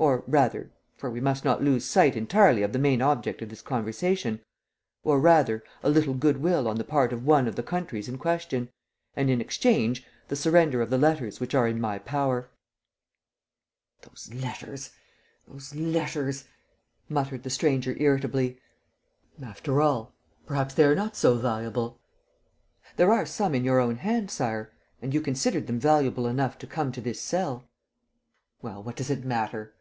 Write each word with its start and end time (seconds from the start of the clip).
or, 0.00 0.22
rather 0.28 0.70
for 0.96 1.10
we 1.10 1.20
must 1.20 1.44
not 1.44 1.60
lose 1.60 1.84
sight 1.84 2.14
entirely 2.14 2.62
of 2.62 2.72
the 2.72 2.78
main 2.78 3.02
object 3.02 3.42
of 3.42 3.48
this 3.48 3.60
conversation 3.60 4.40
or, 5.02 5.18
rather, 5.18 5.64
a 5.82 5.90
little 5.90 6.14
good 6.14 6.36
will 6.36 6.68
on 6.68 6.76
the 6.76 6.84
part 6.84 7.12
of 7.12 7.26
one 7.26 7.48
of 7.48 7.56
the 7.56 7.64
countries 7.64 8.08
in 8.08 8.16
question... 8.16 8.68
and, 9.16 9.28
in 9.28 9.40
exchange, 9.40 10.06
the 10.28 10.36
surrender 10.36 10.80
of 10.80 10.88
the 10.88 10.96
letters 10.96 11.40
which 11.40 11.52
are 11.52 11.66
in 11.66 11.80
my 11.80 11.98
power." 11.98 12.48
"Those 14.02 14.32
letters, 14.32 14.90
those 15.48 15.74
letters!" 15.74 16.44
muttered 17.08 17.42
the 17.42 17.50
stranger 17.50 17.96
irritably. 17.98 18.60
"After 19.42 19.82
all, 19.82 20.12
perhaps 20.46 20.74
they 20.74 20.84
are 20.84 20.94
not 20.94 21.16
so 21.16 21.34
valuable...." 21.34 21.98
"There 22.96 23.12
are 23.12 23.26
some 23.26 23.52
in 23.52 23.64
your 23.64 23.80
own 23.80 23.96
hand, 23.96 24.30
Sire; 24.30 24.70
and 25.02 25.12
you 25.12 25.20
considered 25.20 25.66
them 25.66 25.80
valuable 25.80 26.28
enough 26.28 26.56
to 26.58 26.68
come 26.68 26.92
to 26.92 27.00
this 27.00 27.20
cell...." 27.20 27.64
"Well, 28.62 28.80
what 28.80 28.94
does 28.94 29.10
it 29.10 29.24
matter?" 29.24 29.74